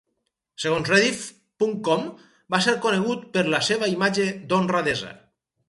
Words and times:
Segons 0.61 0.87
rediff.com, 0.91 2.07
va 2.55 2.61
ser 2.69 2.75
conegut 2.87 3.29
per 3.37 3.47
la 3.57 3.63
seva 3.71 3.93
imatge 3.99 4.29
d"honradesa. 4.51 5.17